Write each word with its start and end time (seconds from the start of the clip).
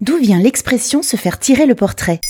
D'où 0.00 0.16
vient 0.16 0.38
l'expression 0.38 1.02
se 1.02 1.16
faire 1.16 1.38
tirer 1.38 1.66
le 1.66 1.74
portrait? 1.74 2.20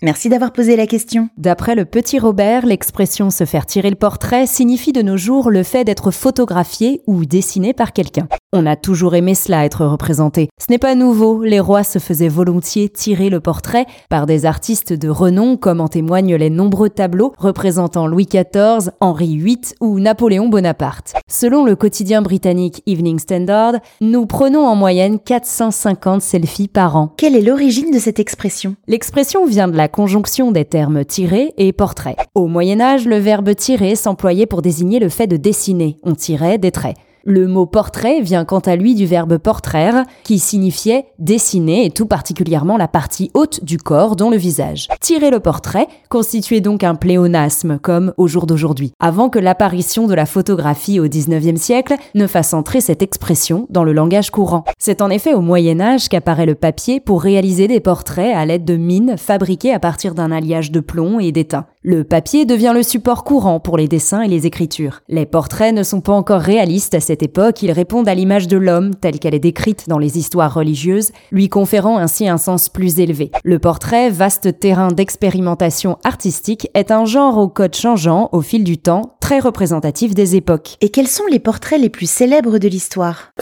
Merci 0.00 0.28
d'avoir 0.28 0.52
posé 0.52 0.76
la 0.76 0.86
question. 0.86 1.28
D'après 1.36 1.74
le 1.74 1.84
petit 1.84 2.20
Robert, 2.20 2.66
l'expression 2.66 3.30
se 3.30 3.44
faire 3.44 3.66
tirer 3.66 3.90
le 3.90 3.96
portrait 3.96 4.46
signifie 4.46 4.92
de 4.92 5.02
nos 5.02 5.16
jours 5.16 5.50
le 5.50 5.64
fait 5.64 5.82
d'être 5.82 6.12
photographié 6.12 7.02
ou 7.08 7.24
dessiné 7.24 7.74
par 7.74 7.92
quelqu'un. 7.92 8.28
On 8.54 8.66
a 8.66 8.76
toujours 8.76 9.14
aimé 9.14 9.34
cela 9.34 9.64
être 9.64 9.86
représenté. 9.86 10.50
Ce 10.60 10.66
n'est 10.68 10.76
pas 10.76 10.94
nouveau, 10.94 11.42
les 11.42 11.58
rois 11.58 11.84
se 11.84 11.98
faisaient 11.98 12.28
volontiers 12.28 12.90
tirer 12.90 13.30
le 13.30 13.40
portrait 13.40 13.86
par 14.10 14.26
des 14.26 14.44
artistes 14.44 14.92
de 14.92 15.08
renom 15.08 15.56
comme 15.56 15.80
en 15.80 15.88
témoignent 15.88 16.36
les 16.36 16.50
nombreux 16.50 16.90
tableaux 16.90 17.32
représentant 17.38 18.06
Louis 18.06 18.26
XIV, 18.26 18.90
Henri 19.00 19.38
VIII 19.38 19.62
ou 19.80 19.98
Napoléon 20.00 20.50
Bonaparte. 20.50 21.14
Selon 21.30 21.64
le 21.64 21.76
quotidien 21.76 22.20
britannique 22.20 22.82
Evening 22.84 23.18
Standard, 23.18 23.76
nous 24.02 24.26
prenons 24.26 24.66
en 24.66 24.76
moyenne 24.76 25.18
450 25.18 26.20
selfies 26.20 26.68
par 26.68 26.94
an. 26.94 27.14
Quelle 27.16 27.36
est 27.36 27.40
l'origine 27.40 27.90
de 27.90 27.98
cette 27.98 28.20
expression? 28.20 28.76
L'expression 28.86 29.46
vient 29.46 29.68
de 29.68 29.78
la 29.78 29.88
conjonction 29.88 30.52
des 30.52 30.66
termes 30.66 31.06
tirer 31.06 31.54
et 31.56 31.72
portrait. 31.72 32.16
Au 32.34 32.48
Moyen 32.48 32.82
Âge, 32.82 33.06
le 33.06 33.16
verbe 33.16 33.54
tirer 33.54 33.96
s'employait 33.96 34.44
pour 34.44 34.60
désigner 34.60 34.98
le 34.98 35.08
fait 35.08 35.26
de 35.26 35.38
dessiner. 35.38 35.96
On 36.02 36.14
tirait 36.14 36.58
des 36.58 36.70
traits. 36.70 36.98
Le 37.24 37.46
mot 37.46 37.66
portrait 37.66 38.20
vient 38.20 38.44
quant 38.44 38.58
à 38.58 38.74
lui 38.74 38.96
du 38.96 39.06
verbe 39.06 39.38
portraire, 39.38 40.04
qui 40.24 40.40
signifiait 40.40 41.06
dessiner 41.20 41.84
et 41.84 41.90
tout 41.90 42.06
particulièrement 42.06 42.76
la 42.76 42.88
partie 42.88 43.30
haute 43.34 43.62
du 43.62 43.78
corps, 43.78 44.16
dont 44.16 44.28
le 44.28 44.36
visage. 44.36 44.88
Tirer 45.00 45.30
le 45.30 45.38
portrait 45.38 45.86
constituait 46.08 46.60
donc 46.60 46.82
un 46.82 46.96
pléonasme, 46.96 47.78
comme 47.78 48.12
au 48.16 48.26
jour 48.26 48.46
d'aujourd'hui, 48.46 48.92
avant 48.98 49.28
que 49.28 49.38
l'apparition 49.38 50.08
de 50.08 50.14
la 50.14 50.26
photographie 50.26 50.98
au 50.98 51.06
XIXe 51.06 51.60
siècle 51.60 51.94
ne 52.16 52.26
fasse 52.26 52.54
entrer 52.54 52.80
cette 52.80 53.02
expression 53.02 53.66
dans 53.70 53.84
le 53.84 53.92
langage 53.92 54.30
courant. 54.30 54.64
C'est 54.78 55.00
en 55.00 55.10
effet 55.10 55.34
au 55.34 55.40
Moyen 55.40 55.80
Âge 55.80 56.08
qu'apparaît 56.08 56.46
le 56.46 56.56
papier 56.56 56.98
pour 56.98 57.22
réaliser 57.22 57.68
des 57.68 57.80
portraits 57.80 58.34
à 58.34 58.44
l'aide 58.44 58.64
de 58.64 58.76
mines 58.76 59.16
fabriquées 59.16 59.72
à 59.72 59.78
partir 59.78 60.14
d'un 60.14 60.32
alliage 60.32 60.72
de 60.72 60.80
plomb 60.80 61.20
et 61.20 61.30
d'étain. 61.30 61.66
Le 61.84 62.04
papier 62.04 62.44
devient 62.44 62.70
le 62.72 62.84
support 62.84 63.24
courant 63.24 63.58
pour 63.58 63.76
les 63.76 63.88
dessins 63.88 64.22
et 64.22 64.28
les 64.28 64.46
écritures. 64.46 65.00
Les 65.08 65.26
portraits 65.26 65.74
ne 65.74 65.82
sont 65.82 66.00
pas 66.00 66.12
encore 66.12 66.40
réalistes 66.40 66.94
à 66.94 67.00
cette 67.00 67.24
époque, 67.24 67.60
ils 67.60 67.72
répondent 67.72 68.06
à 68.08 68.14
l'image 68.14 68.46
de 68.46 68.56
l'homme 68.56 68.94
telle 68.94 69.18
qu'elle 69.18 69.34
est 69.34 69.40
décrite 69.40 69.88
dans 69.88 69.98
les 69.98 70.16
histoires 70.16 70.54
religieuses, 70.54 71.10
lui 71.32 71.48
conférant 71.48 71.98
ainsi 71.98 72.28
un 72.28 72.38
sens 72.38 72.68
plus 72.68 73.00
élevé. 73.00 73.32
Le 73.42 73.58
portrait, 73.58 74.10
vaste 74.10 74.60
terrain 74.60 74.92
d'expérimentation 74.92 75.98
artistique, 76.04 76.70
est 76.74 76.92
un 76.92 77.04
genre 77.04 77.36
au 77.38 77.48
code 77.48 77.74
changeant 77.74 78.28
au 78.30 78.42
fil 78.42 78.62
du 78.62 78.78
temps, 78.78 79.16
très 79.20 79.40
représentatif 79.40 80.14
des 80.14 80.36
époques. 80.36 80.76
Et 80.82 80.90
quels 80.90 81.08
sont 81.08 81.26
les 81.28 81.40
portraits 81.40 81.80
les 81.80 81.90
plus 81.90 82.08
célèbres 82.08 82.58
de 82.58 82.68
l'histoire? 82.68 83.32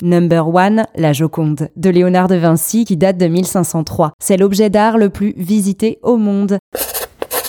Number 0.00 0.48
one, 0.48 0.86
la 0.96 1.12
Joconde, 1.12 1.68
de 1.76 1.90
Léonard 1.90 2.28
de 2.28 2.36
Vinci 2.36 2.86
qui 2.86 2.96
date 2.96 3.18
de 3.18 3.26
1503. 3.26 4.12
C'est 4.18 4.38
l'objet 4.38 4.70
d'art 4.70 4.96
le 4.96 5.10
plus 5.10 5.34
visité 5.36 5.98
au 6.02 6.16
monde. 6.16 6.56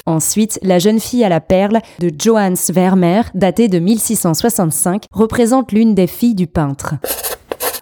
Ensuite, 0.09 0.59
La 0.63 0.79
jeune 0.79 0.99
fille 0.99 1.23
à 1.23 1.29
la 1.29 1.39
perle 1.39 1.81
de 1.99 2.11
Johannes 2.17 2.57
Vermeer, 2.69 3.29
datée 3.35 3.67
de 3.67 3.77
1665, 3.77 5.03
représente 5.11 5.71
l'une 5.71 5.93
des 5.93 6.07
filles 6.07 6.33
du 6.33 6.47
peintre. 6.47 6.95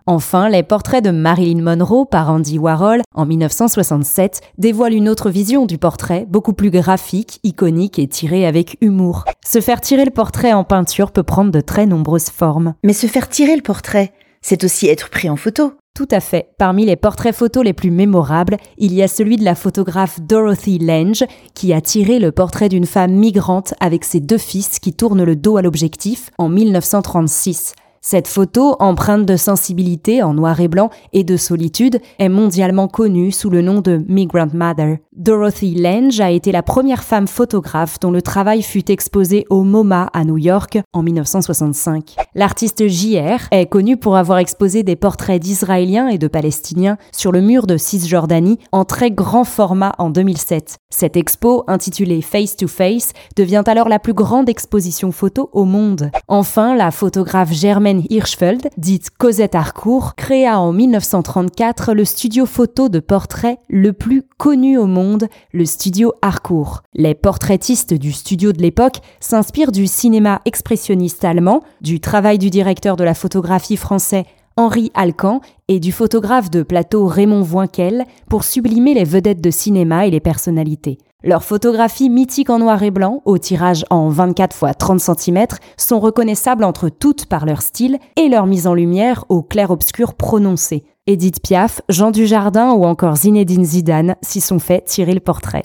Enfin, 0.06 0.50
les 0.50 0.62
portraits 0.62 1.02
de 1.02 1.12
Marilyn 1.12 1.62
Monroe 1.62 2.06
par 2.06 2.30
Andy 2.30 2.60
Warhol 2.60 3.02
en 3.16 3.26
1967 3.26 4.42
dévoilent 4.58 4.94
une 4.94 5.08
autre 5.08 5.30
vision 5.30 5.66
du 5.66 5.78
portrait, 5.78 6.26
beaucoup 6.28 6.52
plus 6.52 6.70
graphique, 6.70 7.40
iconique 7.44 7.98
et 7.98 8.10
tiré 8.10 8.46
avec 8.46 8.76
humour. 8.82 9.24
Se 9.46 9.62
faire 9.62 9.80
tirer 9.80 10.04
le 10.04 10.12
portrait 10.12 10.52
en 10.52 10.66
peinture 10.66 11.14
peut 11.14 11.24
prendre 11.24 11.52
de 11.52 11.62
très 11.62 11.86
nombreuses 11.86 12.30
formes. 12.30 12.74
Mais 12.84 12.92
se 12.92 13.08
faire 13.08 13.30
tirer 13.30 13.56
le 13.56 13.62
portrait, 13.62 14.12
c'est 14.42 14.66
aussi 14.66 14.88
être 14.88 15.10
pris 15.10 15.30
en 15.30 15.38
photo. 15.38 15.76
Tout 15.98 16.08
à 16.12 16.20
fait. 16.20 16.50
Parmi 16.60 16.86
les 16.86 16.96
portraits 16.96 17.34
photos 17.34 17.64
les 17.64 17.74
plus 17.74 17.90
mémorables, 17.90 18.58
il 18.78 18.94
y 18.94 19.02
a 19.02 19.08
celui 19.08 19.36
de 19.36 19.44
la 19.44 19.56
photographe 19.56 20.22
Dorothy 20.22 20.78
Lange, 20.78 21.24
qui 21.56 21.74
a 21.74 21.82
tiré 21.82 22.20
le 22.20 22.32
portrait 22.32 22.70
d'une 22.70 22.86
femme 22.86 23.14
migrante 23.14 23.74
avec 23.80 24.04
ses 24.04 24.20
deux 24.20 24.38
fils 24.38 24.78
qui 24.78 24.94
tournent 24.94 25.24
le 25.24 25.36
dos 25.36 25.58
à 25.58 25.64
l'objectif 25.64 26.30
en 26.38 26.50
1936. 26.50 27.74
Cette 28.02 28.28
photo, 28.28 28.76
empreinte 28.80 29.26
de 29.26 29.36
sensibilité 29.36 30.24
en 30.24 30.34
noir 30.34 30.60
et 30.62 30.68
blanc 30.68 30.90
et 31.14 31.24
de 31.24 31.38
solitude, 31.38 32.00
est 32.20 32.30
mondialement 32.30 32.88
connue 32.88 33.32
sous 33.32 33.50
le 33.50 33.62
nom 33.62 33.82
de 33.82 34.04
Migrant 34.08 34.48
Mother. 34.54 34.98
Dorothy 35.14 35.76
Lange 35.76 36.20
a 36.20 36.30
été 36.30 36.52
la 36.52 36.62
première 36.62 37.04
femme 37.04 37.28
photographe 37.28 38.00
dont 38.00 38.12
le 38.12 38.22
travail 38.22 38.62
fut 38.62 38.92
exposé 38.92 39.46
au 39.50 39.64
MoMA 39.64 40.10
à 40.14 40.24
New 40.24 40.38
York 40.38 40.78
en 40.94 41.02
1965. 41.02 42.16
L'artiste 42.36 42.88
JR 42.88 43.48
est 43.52 43.66
connu 43.66 43.98
pour 43.98 44.16
avoir 44.16 44.38
exposé 44.38 44.84
des 44.84 44.96
portraits 44.96 45.42
d'Israéliens 45.42 46.08
et 46.08 46.18
de 46.18 46.28
Palestiniens 46.28 46.98
sur 47.12 47.32
le 47.32 47.42
mur 47.42 47.66
de 47.66 47.78
Cisjordanie 47.78 48.60
en 48.72 48.86
très 48.86 49.12
grand 49.12 49.44
format 49.44 49.94
en 49.98 50.10
2007. 50.10 50.78
Cette 50.90 51.18
expo, 51.18 51.64
intitulée 51.68 52.22
Face 52.22 52.56
to 52.56 52.68
Face, 52.68 53.14
devient 53.36 53.64
alors 53.66 53.90
la 53.90 54.00
plus 54.00 54.14
grande 54.14 54.50
exposition 54.50 55.12
photo 55.12 55.50
au 55.52 55.66
monde. 55.66 56.12
Enfin, 56.28 56.76
la 56.76 56.92
photographe 56.92 57.52
Hirschfeld, 57.96 58.70
dite 58.78 59.10
Cosette 59.18 59.56
Harcourt, 59.56 60.16
créa 60.16 60.60
en 60.60 60.74
1934 60.74 61.94
le 61.94 62.04
studio 62.04 62.46
photo 62.46 62.90
de 62.90 63.00
portrait 63.00 63.60
le 63.70 63.94
plus 63.94 64.24
connu 64.38 64.78
au 64.78 64.88
monde, 64.88 65.28
le 65.54 65.66
studio 65.66 66.14
Harcourt. 66.22 66.84
Les 66.94 67.16
portraitistes 67.16 67.94
du 67.94 68.12
studio 68.12 68.52
de 68.52 68.62
l'époque 68.62 68.98
s'inspirent 69.22 69.72
du 69.72 69.88
cinéma 69.88 70.42
expressionniste 70.46 71.24
allemand, 71.24 71.62
du 71.82 72.00
travail 72.02 72.38
du 72.38 72.50
directeur 72.50 72.98
de 72.98 73.06
la 73.06 73.14
photographie 73.14 73.78
français 73.78 74.26
Henri 74.58 74.92
Alcan 74.94 75.40
et 75.68 75.80
du 75.80 75.92
photographe 75.92 76.50
de 76.50 76.64
plateau 76.64 77.06
Raymond 77.06 77.44
Voinquel 77.44 78.06
pour 78.30 78.44
sublimer 78.44 78.96
les 78.96 79.06
vedettes 79.06 79.42
de 79.42 79.52
cinéma 79.52 80.08
et 80.08 80.12
les 80.12 80.20
personnalités. 80.20 80.98
Leurs 81.24 81.44
photographies 81.44 82.12
mythiques 82.12 82.52
en 82.52 82.60
noir 82.60 82.84
et 82.84 82.92
blanc, 82.92 83.24
au 83.26 83.40
tirage 83.40 83.86
en 83.90 84.08
24 84.10 84.56
x 84.56 84.78
30 84.78 85.00
cm, 85.00 85.48
sont 85.76 86.00
reconnaissables 86.00 86.64
entre 86.64 86.90
toutes 86.90 87.26
par 87.26 87.48
leur 87.48 87.64
style 87.64 87.98
et 88.18 88.30
leur 88.30 88.46
mise 88.46 88.68
en 88.68 88.76
lumière 88.76 89.26
au 89.28 89.42
clair-obscur 89.42 90.14
prononcé. 90.14 90.84
Edith 91.08 91.42
Piaf, 91.42 91.82
Jean 91.90 92.12
Dujardin 92.12 92.72
ou 92.74 92.84
encore 92.84 93.16
Zinedine 93.16 93.66
Zidane 93.66 94.16
s'y 94.22 94.42
sont 94.42 94.60
fait 94.60 94.82
tirer 94.86 95.16
le 95.16 95.20
portrait. 95.20 95.64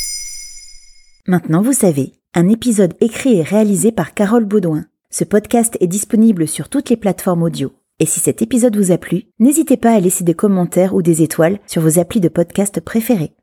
Maintenant 1.26 1.60
vous 1.60 1.74
savez, 1.74 2.14
un 2.32 2.48
épisode 2.48 2.94
écrit 3.00 3.34
et 3.34 3.42
réalisé 3.42 3.92
par 3.92 4.14
Carole 4.14 4.46
Baudouin. 4.46 4.86
Ce 5.10 5.24
podcast 5.24 5.76
est 5.80 5.86
disponible 5.86 6.48
sur 6.48 6.70
toutes 6.70 6.88
les 6.88 6.96
plateformes 6.96 7.42
audio. 7.42 7.72
Et 8.00 8.06
si 8.06 8.20
cet 8.20 8.40
épisode 8.40 8.76
vous 8.76 8.90
a 8.90 8.96
plu, 8.96 9.24
n'hésitez 9.38 9.76
pas 9.76 9.92
à 9.92 10.00
laisser 10.00 10.24
des 10.24 10.32
commentaires 10.32 10.94
ou 10.94 11.02
des 11.02 11.20
étoiles 11.20 11.58
sur 11.66 11.82
vos 11.82 11.98
applis 11.98 12.20
de 12.20 12.28
podcast 12.28 12.80
préférés. 12.80 13.34